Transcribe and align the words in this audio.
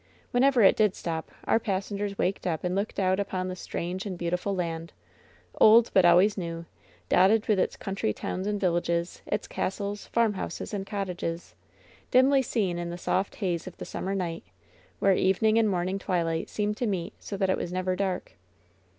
Whenever 0.31 0.63
it 0.63 0.75
did 0.75 0.95
stop, 0.95 1.29
our 1.43 1.59
passengers 1.59 2.17
waked 2.17 2.47
up 2.47 2.63
and 2.63 2.73
looked 2.73 2.97
out 2.99 3.19
upon 3.19 3.49
the 3.49 3.55
strange 3.55 4.03
and 4.03 4.17
beautiful 4.17 4.55
land— 4.55 4.93
old, 5.61 5.91
but 5.93 6.05
always 6.05 6.39
new— 6.39 6.65
dotted 7.09 7.47
with 7.47 7.59
its 7.59 7.75
country 7.77 8.11
towns 8.11 8.47
and 8.47 8.59
villages, 8.59 9.21
its 9.27 9.47
castles, 9.47 10.07
farmhouses 10.07 10.73
and 10.73 10.87
cottages, 10.87 11.53
dimly 12.09 12.41
seen 12.41 12.79
in 12.79 12.89
the 12.89 12.97
soft 12.97 13.35
haze 13.35 13.67
of 13.67 13.77
the 13.77 13.85
summer 13.85 14.15
night, 14.15 14.43
where 14.97 15.13
evening 15.13 15.59
and 15.59 15.69
morn 15.69 15.87
ing 15.89 15.99
twilight 15.99 16.49
seemed 16.49 16.77
to 16.77 16.87
meet 16.87 17.13
so 17.19 17.37
that 17.37 17.51
it 17.51 17.57
was 17.59 17.71
never 17.71 17.95
dark. 17.95 18.31